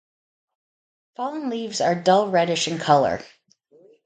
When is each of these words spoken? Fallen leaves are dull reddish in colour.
Fallen 1.15 1.51
leaves 1.51 1.79
are 1.79 1.93
dull 1.93 2.29
reddish 2.31 2.67
in 2.67 2.79
colour. 2.79 3.21